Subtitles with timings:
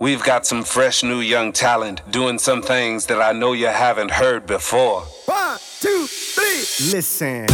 [0.00, 4.12] We've got some fresh new young talent doing some things that I know you haven't
[4.12, 5.00] heard before.
[5.26, 6.94] One, two, three.
[6.94, 7.46] Listen.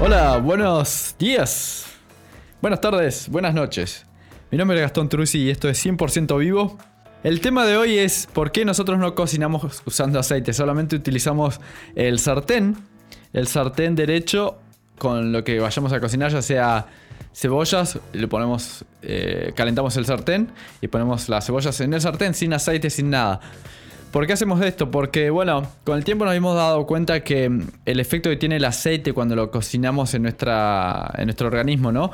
[0.00, 1.84] Hola, buenos días.
[2.62, 4.06] Buenas tardes, buenas noches.
[4.50, 6.76] Mi nombre es Gastón Truzzi y esto es 100% vivo.
[7.22, 11.60] El tema de hoy es por qué nosotros no cocinamos usando aceite, solamente utilizamos
[11.94, 12.76] el sartén,
[13.32, 14.58] el sartén derecho
[14.98, 16.86] con lo que vayamos a cocinar, ya sea
[17.32, 20.48] cebollas, le ponemos, eh, calentamos el sartén
[20.80, 23.40] y ponemos las cebollas en el sartén sin aceite, sin nada.
[24.10, 24.90] ¿Por qué hacemos esto?
[24.90, 27.48] Porque, bueno, con el tiempo nos hemos dado cuenta que
[27.84, 32.10] el efecto que tiene el aceite cuando lo cocinamos en, nuestra, en nuestro organismo, ¿no?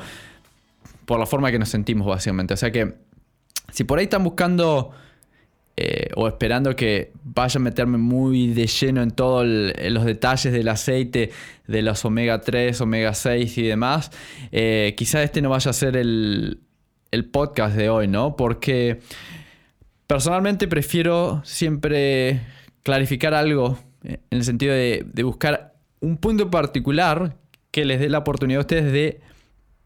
[1.07, 2.53] Por la forma que nos sentimos, básicamente.
[2.53, 2.93] O sea que,
[3.71, 4.91] si por ahí están buscando
[5.75, 10.67] eh, o esperando que vaya a meterme muy de lleno en todos los detalles del
[10.67, 11.31] aceite,
[11.65, 14.11] de los omega 3, omega 6 y demás,
[14.51, 16.59] eh, quizá este no vaya a ser el,
[17.09, 18.35] el podcast de hoy, ¿no?
[18.35, 18.99] Porque
[20.07, 22.39] Personalmente prefiero siempre
[22.83, 27.35] clarificar algo en el sentido de, buscar un punto particular
[27.71, 29.19] que les dé la oportunidad a ustedes de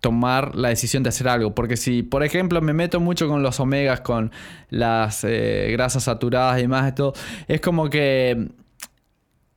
[0.02, 1.56] tomar la decisión de hacer algo.
[1.56, 4.32] Porque si, por ejemplo, me meto mucho con los omegas, con
[4.70, 7.14] las eh, grasas saturadas y demás, esto,
[7.48, 8.50] es como que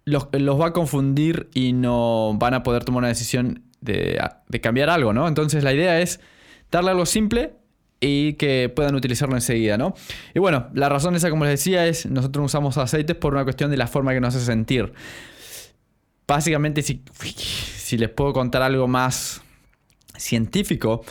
[0.05, 4.91] los, va a confundir y no van a poder tomar una decisión de, de cambiar
[4.91, 5.27] algo, ¿no?
[5.27, 6.21] Entonces la idea es
[6.71, 7.55] darle algo simple
[8.01, 9.95] y que puedan utilizarlo enseguida, ¿no?
[10.35, 13.71] Y bueno, la razón esa, como les decía, es nosotros usamos aceites por una cuestión
[13.71, 14.93] de la forma que nos hace sentir.
[16.27, 19.44] Básicamente, si, si les puedo contar algo más
[20.17, 21.05] científico,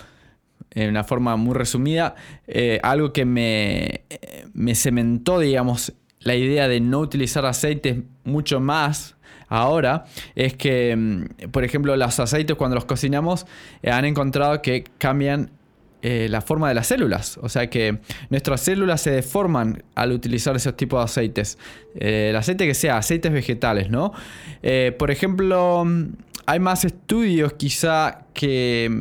[0.72, 2.16] en una forma muy resumida,
[2.48, 4.06] eh, algo que me,
[4.54, 9.16] me cementó, digamos, la idea de no utilizar aceites mucho más
[9.50, 13.46] ahora es que, mm, por ejemplo, los aceites cuando los cocinamos
[13.82, 15.52] eh, han encontrado que cambian
[16.06, 17.40] eh, la forma de las células.
[17.42, 18.00] O sea que
[18.30, 21.58] nuestras células se deforman al utilizar esos tipos de aceites.
[21.96, 24.12] Eh, el aceite que sea, aceites vegetales, ¿no?
[24.64, 25.86] Eh, por ejemplo,
[26.46, 28.92] hay más estudios quizá que,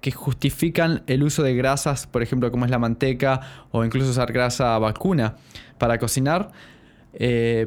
[0.00, 4.32] que justifican el uso de grasas, por ejemplo, como es la manteca o incluso usar
[4.32, 5.36] grasa vacuna
[5.76, 6.52] para cocinar,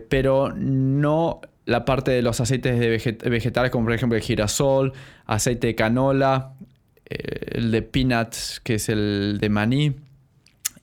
[0.10, 4.94] pero no la parte de los aceites de vegetales como por ejemplo el girasol,
[5.28, 6.54] aceite de canola,
[7.10, 9.96] el de peanuts, que es el de maní.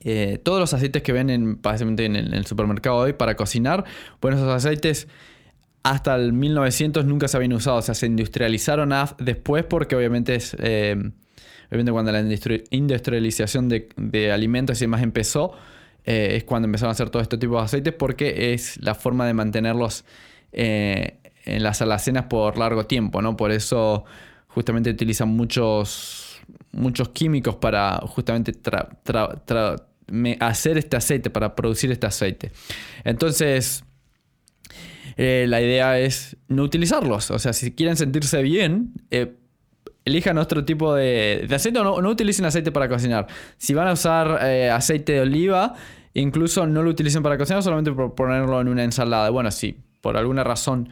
[0.01, 3.83] Eh, todos los aceites que ven en, en, el supermercado hoy para cocinar,
[4.21, 5.07] bueno, esos aceites
[5.83, 10.55] hasta el 1900 nunca se habían usado, o sea, se industrializaron después porque obviamente es,
[10.59, 10.95] eh,
[11.69, 15.53] obviamente cuando la industrialización de, alimentos y demás empezó,
[16.03, 19.33] es cuando empezaron a hacer todo este tipo de aceites porque es la forma de
[19.33, 20.05] mantenerlos
[20.51, 23.35] en las alacenas por largo tiempo, ¿no?
[23.35, 24.05] Por eso
[24.57, 26.41] justamente utilizan muchos,
[26.71, 28.53] muchos químicos para justamente
[30.39, 32.51] hacer este aceite, para producir este aceite.
[33.03, 33.83] Entonces,
[35.15, 37.29] eh, la idea es no utilizarlos.
[37.29, 39.35] O sea, si quieren sentirse bien, eh,
[40.05, 43.27] elijan otro tipo de, aceite o no, utilicen aceite para cocinar.
[43.57, 45.75] Si van a usar eh, aceite de oliva,
[46.15, 49.29] incluso no lo utilicen para cocinar, solamente por ponerlo en una ensalada.
[49.29, 50.89] Bueno, si por alguna razón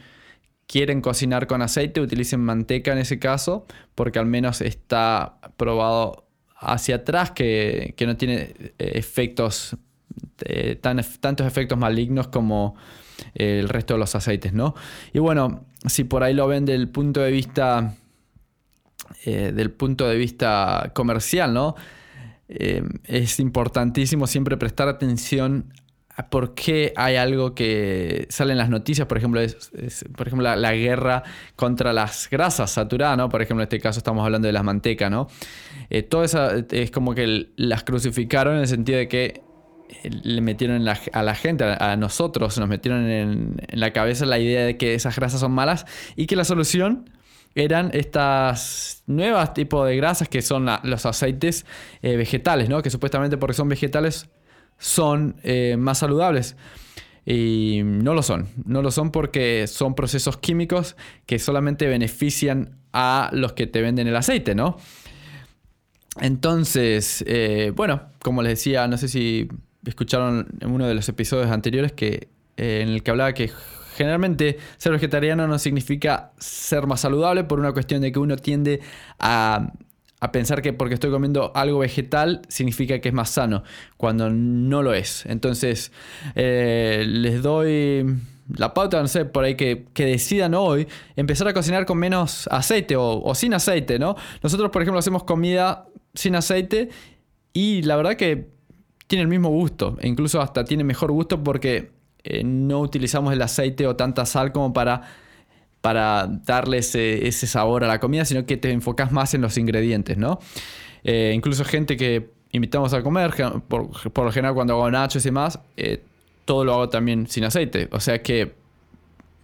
[0.67, 6.25] quieren cocinar con aceite, utilicen manteca en ese caso, porque al menos está probado
[6.57, 9.77] hacia atrás que, no tiene eh, efectos,
[10.45, 12.75] eh, tan, tantos efectos malignos como
[13.35, 14.75] eh, el resto de los aceites, ¿no?
[15.13, 17.95] Y bueno, si por ahí lo ven del punto de vista,
[19.23, 21.75] del punto de vista comercial, ¿no?
[22.47, 25.73] es importantísimo siempre prestar atención
[26.23, 29.41] por qué hay algo que sale en las noticias, por ejemplo,
[30.15, 31.23] por ejemplo la, guerra
[31.55, 33.29] contra las grasas saturadas, ¿no?
[33.29, 35.27] Por ejemplo, en este caso estamos hablando de las mantecas, ¿no?
[35.89, 39.41] Eh, todo eso es como que las crucificaron en el sentido de que
[39.89, 44.65] eh, le metieron a la gente, a, nosotros, nos metieron en, la cabeza la idea
[44.65, 45.85] de que esas grasas son malas
[46.15, 47.09] y que la solución
[47.55, 51.65] eran estas nuevas tipos de grasas que son los aceites
[52.01, 52.81] eh, vegetales, ¿no?
[52.81, 54.29] Que supuestamente porque son vegetales
[54.77, 56.55] son eh, más saludables.
[57.25, 58.47] Y no lo son.
[58.65, 60.95] No lo son porque son procesos químicos
[61.25, 64.77] que solamente benefician a los que te venden el aceite, ¿no?
[66.21, 69.49] Entonces, eh, bueno, como les decía, no sé si
[69.85, 73.51] escucharon en uno de los episodios anteriores que, eh, en el que hablaba que
[73.95, 78.81] generalmente ser vegetariano no significa ser más saludable por una cuestión de que uno tiende
[79.19, 79.73] a
[80.25, 83.63] a pensar que porque estoy comiendo algo vegetal significa que es más sano,
[83.95, 85.23] cuando no lo es.
[85.27, 85.91] Entonces,
[86.33, 88.05] eh, les doy
[88.55, 92.95] la pauta, no sé, por ahí que, decidan hoy empezar a cocinar con menos aceite
[92.97, 94.15] o, sin aceite, ¿no?
[94.41, 95.85] Nosotros, por ejemplo, hacemos comida
[96.15, 96.89] sin aceite
[97.53, 98.47] y la verdad que
[99.05, 101.91] tiene el mismo gusto, e incluso hasta tiene mejor gusto porque
[102.23, 105.03] eh, no utilizamos el aceite o tanta sal como para,
[105.85, 110.17] para darle ese, sabor a la comida, sino que te enfocas más en los ingredientes,
[110.17, 110.39] ¿no?
[111.03, 113.31] Eh, incluso gente que invitamos a comer,
[113.67, 113.91] por,
[114.25, 116.01] lo general cuando hago nachos y demás, eh,
[116.43, 117.87] todo lo hago también sin aceite.
[117.91, 118.55] O sea que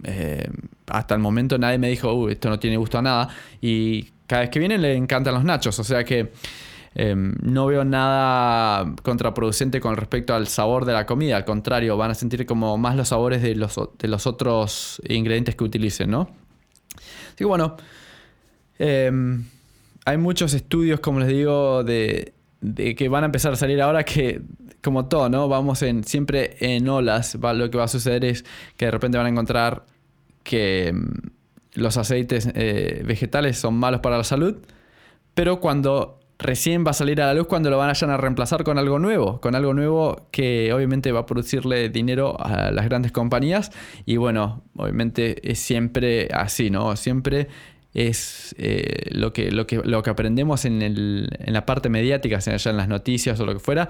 [0.04, 0.50] eh,
[0.88, 3.30] hasta el momento nadie me dijo, esto no tiene gusto a nada.
[3.62, 5.78] Y cada vez que vienen le encantan los nachos.
[5.78, 6.32] O sea que
[6.96, 11.38] em, no veo nada contraproducente con respecto al sabor de la comida.
[11.38, 15.56] Al contrario, van a sentir como más los sabores de los, de los otros ingredientes
[15.56, 16.30] que utilicen, ¿no?
[17.28, 17.78] Así que bueno,
[18.80, 19.46] em,
[20.06, 22.34] hay muchos estudios, como les digo, de,
[22.98, 24.42] que van a empezar a salir ahora que
[24.82, 25.48] como todo, ¿no?
[25.48, 27.36] Vamos en, siempre en olas.
[27.36, 28.44] lo que va a suceder es
[28.78, 29.86] que de repente van a encontrar
[30.44, 34.58] que mm, los aceites eh, vegetales son malos para la salud,
[35.34, 38.78] pero cuando recién va a salir a la luz, cuando lo van a reemplazar con
[38.78, 43.72] algo nuevo, con algo nuevo que obviamente va a producirle dinero a las grandes compañías
[44.06, 46.96] y bueno, obviamente es siempre así, ¿no?
[46.96, 47.48] Siempre
[47.94, 52.42] es eh, lo, que, lo, que, lo que aprendemos en, el, en la parte mediática,
[52.42, 53.90] sea en las noticias o lo que fuera,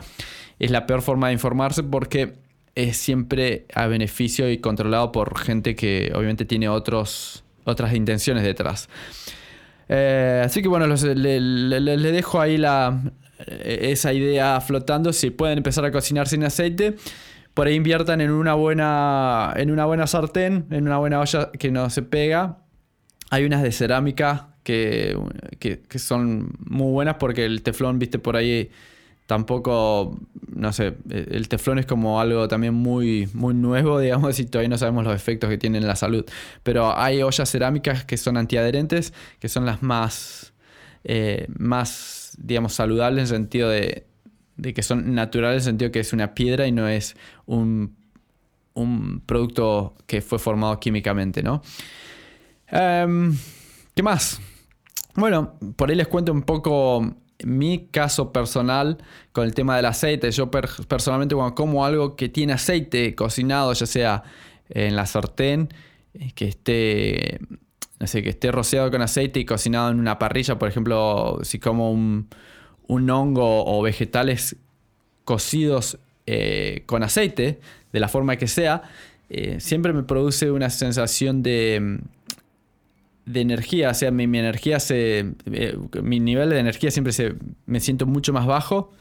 [0.60, 2.34] es la peor forma de informarse porque
[2.76, 8.90] es siempre a beneficio y controlado por gente que obviamente tiene otros, otras intenciones detrás.
[9.94, 13.02] Eh, así que bueno, le, dejo ahí la,
[13.46, 15.12] esa idea flotando.
[15.12, 16.96] Si pueden empezar a cocinar sin aceite,
[17.54, 21.72] por ahí inviertan en una buena, en una buena sartén, en una buena olla que
[21.72, 22.58] no se pega
[23.32, 25.18] hay unas de cerámica que,
[25.96, 28.70] son muy buenas porque el teflón, viste, por ahí
[29.32, 30.20] tampoco,
[30.54, 34.78] no sé, el teflón es como algo también muy, muy nuevo, digamos, y todavía no
[34.78, 36.26] sabemos los efectos que tiene en la salud.
[36.64, 40.52] Pero hay ollas cerámicas que son antiadherentes, que son las más,
[41.06, 44.06] eh, más digamos, saludables en el sentido de,
[44.62, 47.96] que son naturales, en el sentido que es una piedra y no es un,
[48.74, 51.62] un producto que fue formado químicamente, ¿no?
[52.68, 53.34] Em,
[53.96, 54.42] ¿Qué más?
[55.16, 57.16] Bueno, por ahí les cuento un poco
[57.46, 58.98] mi caso personal
[59.32, 60.32] con el tema del aceite.
[60.32, 64.24] Yo personalmente cuando como algo que tiene aceite cocinado, ya sea
[64.70, 65.70] en la sartén,
[66.14, 67.40] eh, que esté,
[68.00, 71.60] no sé, que esté rociado con aceite y cocinado en una parrilla, por ejemplo, si
[71.60, 72.28] como un,
[72.88, 74.58] hongo o vegetales
[75.24, 77.60] cocidos eh, con aceite,
[77.94, 78.84] de la forma que sea,
[79.30, 82.00] eh, siempre me produce una sensación de
[83.26, 85.34] de energía, o sea, mi, energía se.
[85.52, 87.36] Eh, mi nivel de energía siempre se.
[87.66, 88.92] Me siento mucho más bajo.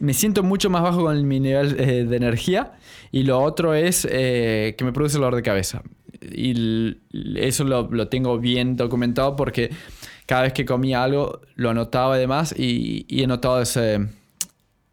[0.00, 2.72] Me siento mucho más bajo con mi nivel eh, de energía.
[3.10, 5.82] Y lo otro es eh, que me produce dolor de cabeza.
[6.20, 6.98] Y
[7.36, 9.70] eso lo, tengo bien documentado porque
[10.26, 14.08] cada vez que comía algo lo anotaba además y, y he notado ese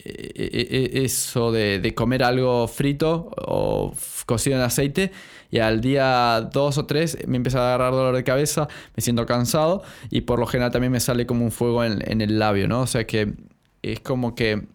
[0.06, 3.94] eso de, comer algo frito o
[4.28, 5.12] cocido en aceite
[5.50, 9.26] y al día 2 o 3 me empieza a agarrar dolor de cabeza, me siento
[9.26, 9.82] cansado
[10.12, 12.82] y por lo general también me sale como un fuego en, el labio, ¿no?
[12.82, 13.34] O sea que
[13.82, 14.68] es como que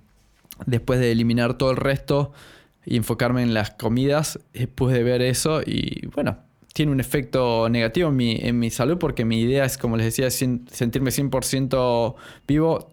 [0.67, 2.33] después de eliminar todo el resto
[2.85, 6.39] y enfocarme en las comidas, después de ver eso y bueno,
[6.73, 10.07] tiene un efecto negativo en mi, en mi salud porque mi idea es, como les
[10.07, 12.15] decía, sentirme 100%
[12.49, 12.91] vivo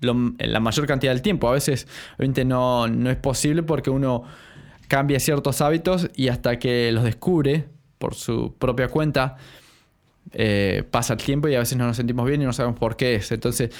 [0.00, 1.48] la mayor cantidad del tiempo.
[1.48, 4.24] A veces, obviamente, no, no es posible porque uno
[4.88, 7.68] cambia ciertos hábitos y hasta que los descubre
[8.00, 9.36] por su propia cuenta,
[10.32, 12.96] eh, pasa el tiempo y a veces no nos sentimos bien y no sabemos por
[12.96, 13.30] qué es.
[13.30, 13.70] Entonces,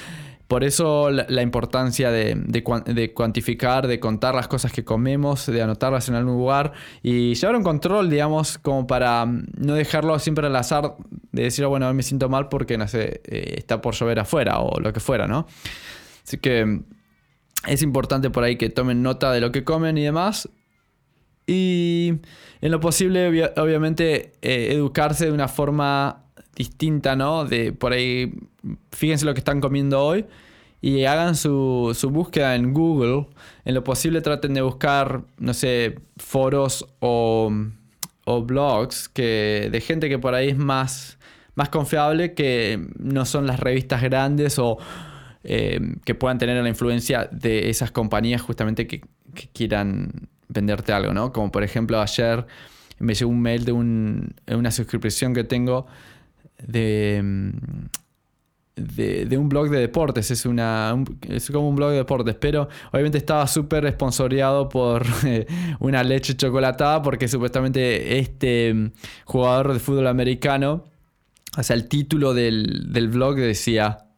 [0.46, 6.08] por eso la, importancia de, de, cuantificar, de contar las cosas que comemos, de anotarlas
[6.08, 6.72] en algún lugar
[7.02, 10.96] y llevar un control, digamos, como para mm, no dejarlo siempre al azar
[11.32, 14.58] de decir, bueno, hoy me siento mal porque, no sé, eh, está por llover afuera
[14.58, 15.46] o lo que fuera, ¿no?
[16.24, 16.84] Así que mm,
[17.68, 20.48] es importante por ahí que tomen nota de lo que comen y demás
[21.50, 22.14] y
[22.60, 27.44] en lo posible, obviamente, eh, educarse de una forma distinta, ¿no?
[27.44, 28.32] De por ahí,
[28.92, 30.26] fíjense lo que están comiendo hoy
[30.80, 33.26] y hagan su, búsqueda en Google.
[33.64, 37.52] En lo posible traten de buscar, no sé, foros o,
[38.44, 41.18] blogs que, de gente que por ahí es más,
[41.56, 44.78] más confiable que no son las revistas grandes o
[45.44, 49.02] eh, que puedan tener la influencia de esas compañías justamente que
[49.52, 51.32] quieran venderte algo, ¿no?
[51.32, 52.46] Como por ejemplo ayer
[52.98, 55.86] me llegó un mail de una suscripción que tengo
[56.62, 57.52] de,
[58.76, 60.94] de, un blog de deportes, es, una,
[61.28, 65.06] es como un blog de deportes, pero obviamente estaba súper esponsoreado por
[65.80, 68.92] una leche chocolatada porque supuestamente este
[69.24, 70.84] jugador de fútbol americano,
[71.56, 74.09] o el título del, del blog decía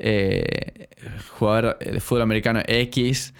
[0.00, 0.88] eh,
[1.38, 3.34] jugador de fútbol americano X,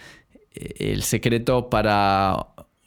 [0.55, 2.37] eh, el secreto para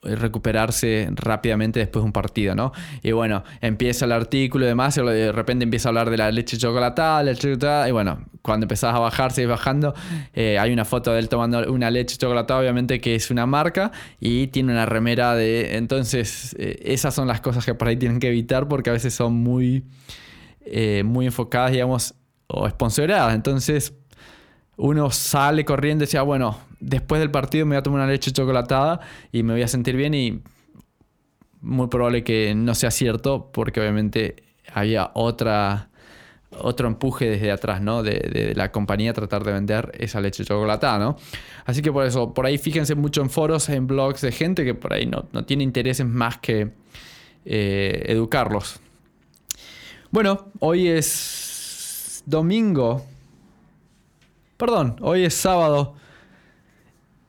[0.03, 2.73] recuperarse rápidamente después de un partido, ¿no?
[3.01, 6.31] Y bueno, empieza el artículo y demás, y de repente empieza a hablar de la
[6.31, 9.93] leche chocolatada, leche chocolatada, y bueno, cuando empezás a bajar, seguís bajando,
[10.33, 13.91] eh, hay una foto de él tomando una leche chocolatada, obviamente que es una marca,
[14.19, 15.77] y tiene una remera de...
[15.77, 19.13] Entonces, eh, esas son las cosas que por ahí tienen que evitar porque a veces
[19.13, 19.85] son muy,
[20.65, 22.15] eh, muy enfocadas, digamos,
[22.47, 23.33] o sponsoradas.
[23.35, 23.93] Entonces,
[24.77, 28.31] uno sale corriendo y decía, bueno, después del partido me voy a tomar una leche
[28.31, 28.99] chocolatada
[29.31, 30.41] y me voy a sentir bien y
[31.61, 35.89] muy probable que no sea cierto porque obviamente había otra
[36.59, 38.03] otro empuje desde atrás, ¿no?
[38.03, 41.17] De, la compañía tratar de vender esa leche chocolatada, ¿no?
[41.65, 44.75] Así que por eso, por ahí fíjense mucho en foros, en blogs de gente que
[44.75, 46.71] por ahí no, tiene intereses más que
[47.45, 48.79] eh, educarlos.
[50.11, 51.32] Bueno, hoy es
[52.25, 53.05] domingo.
[54.57, 55.95] Perdón, hoy es sábado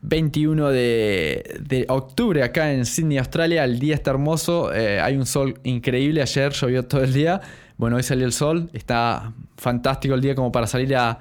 [0.03, 3.65] 21 de, octubre acá en Sydney, Australia.
[3.65, 6.21] El día está hermoso, eh, hay un sol increíble.
[6.21, 7.41] Ayer llovió todo el día.
[7.77, 11.19] Bueno, hoy salió el sol, está fantástico el día como para salir a,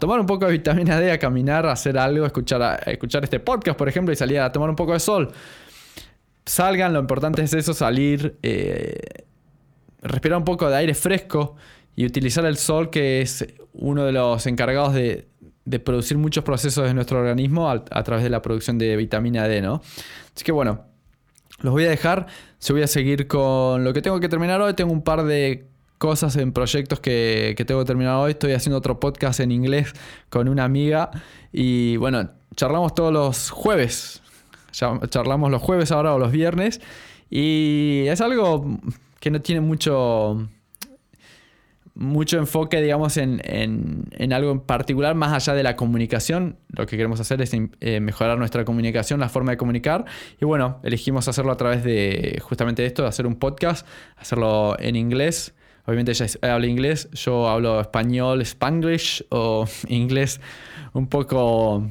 [0.00, 3.38] tomar un poco de vitamina D, a caminar, a hacer algo, a escuchar, escuchar este
[3.38, 5.30] podcast, por ejemplo, y salir a tomar un poco de sol.
[6.46, 8.98] Salgan, lo importante es eso, salir, eh,
[10.00, 11.56] respirar un poco de aire fresco
[11.98, 15.26] y utilizar el sol, que es uno de los encargados de,
[15.84, 19.82] producir muchos procesos en nuestro organismo a, través de la producción de vitamina D, ¿no?
[20.32, 20.84] Así que bueno,
[21.60, 22.28] los voy a dejar.
[22.60, 24.74] Se voy a seguir con lo que tengo que terminar hoy.
[24.74, 25.66] Tengo un par de
[25.98, 28.30] cosas en proyectos que, tengo que terminar hoy.
[28.30, 29.92] Estoy haciendo otro podcast en inglés
[30.30, 31.10] con una amiga.
[31.52, 34.22] Y bueno, charlamos todos los jueves.
[34.70, 36.80] Charlamos los jueves ahora o los viernes.
[37.28, 38.78] Y es algo
[39.18, 40.48] que no tiene mucho
[41.98, 43.42] mucho enfoque, digamos, en,
[44.32, 46.56] algo en particular, más allá de la comunicación.
[46.68, 50.04] Lo que queremos hacer es eh, mejorar nuestra comunicación, la forma de comunicar.
[50.40, 53.86] Y bueno, elegimos hacerlo a través de justamente esto, de hacer un podcast,
[54.16, 55.54] hacerlo en inglés.
[55.86, 60.40] Obviamente ella habla inglés, yo hablo español, spanglish o inglés
[60.92, 61.84] un poco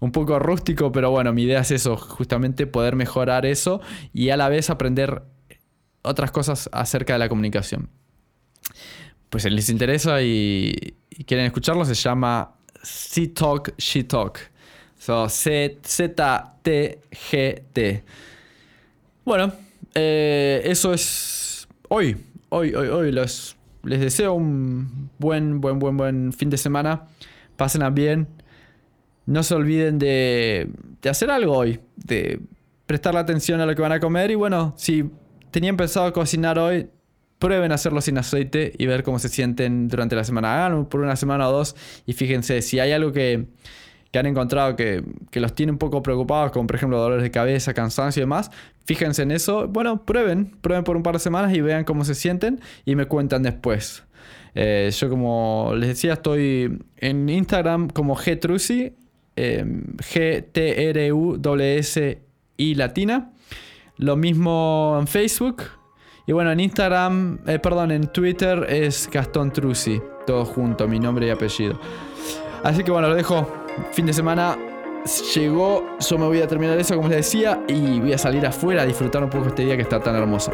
[0.00, 3.80] un poco rústico, pero bueno, mi idea es eso, justamente poder mejorar eso
[4.12, 5.22] y a la vez aprender
[6.02, 7.88] otras cosas acerca de la comunicación
[9.34, 10.94] pues les interesa y,
[11.26, 14.38] quieren escucharlo, se llama C Talk, She Talk.
[14.96, 16.04] So, Z-T-G-T.
[19.24, 19.52] Bueno,
[19.92, 22.16] eh, eso es hoy.
[22.48, 23.10] Hoy, hoy, hoy.
[23.10, 27.08] Les, deseo un buen, buen, buen, buen fin de semana.
[27.56, 28.28] Pásenla bien.
[29.26, 30.70] No se olviden de,
[31.02, 31.80] de hacer algo hoy.
[31.96, 32.38] De
[32.86, 34.30] prestarle atención a lo que van a comer.
[34.30, 35.10] Y bueno, si
[35.50, 36.88] tenían pensado cocinar hoy,
[37.44, 40.64] prueben hacerlo sin aceite y ver cómo se sienten durante la semana.
[40.64, 43.48] Hagan por una semana o dos y fíjense si hay algo que,
[44.14, 48.20] han encontrado que, los tiene un poco preocupados, como por ejemplo dolores de cabeza, cansancio
[48.20, 48.50] y demás.
[48.86, 49.68] Fíjense en eso.
[49.68, 53.04] Bueno, prueben, prueben por un par de semanas y vean cómo se sienten y me
[53.04, 54.04] cuentan después.
[54.54, 58.94] Eh, yo como les decía, estoy en Instagram como Gtrusi,
[59.36, 59.66] eh,
[59.98, 60.64] G-T-R-U-S-I
[62.74, 63.32] latina.
[63.98, 65.64] Lo mismo en Facebook,
[66.26, 71.26] y bueno, en Instagram, eh, perdón, en Twitter es Gastón Trusi, todo junto, mi nombre
[71.26, 71.78] y apellido.
[72.62, 73.46] Así que bueno, lo dejo.
[73.92, 74.56] Fin de semana
[75.34, 78.82] llegó, yo me voy a terminar eso como les decía y voy a salir afuera
[78.82, 80.52] a disfrutar un poco este día que está tan hermoso.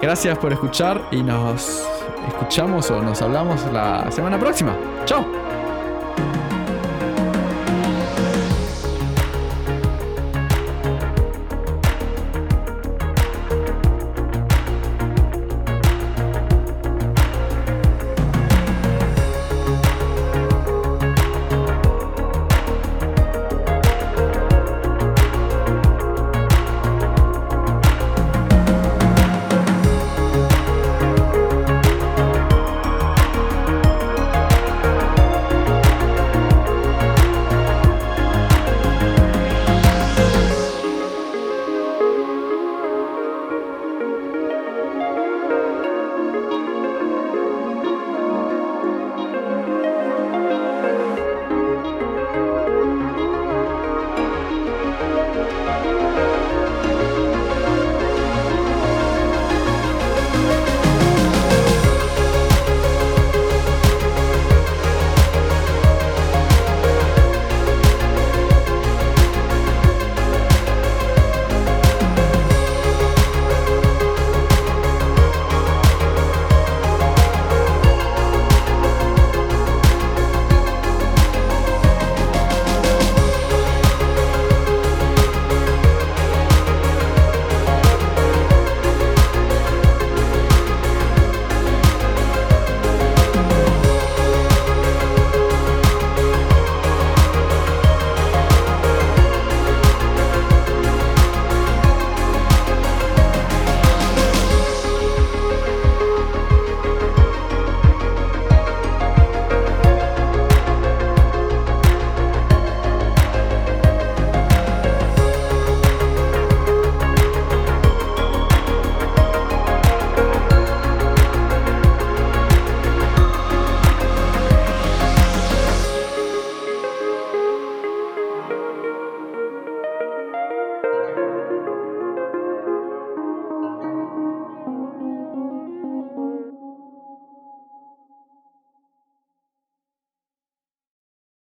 [0.00, 1.86] Gracias por escuchar y nos
[2.28, 4.76] escuchamos o nos hablamos la semana próxima.
[5.04, 5.45] Chao.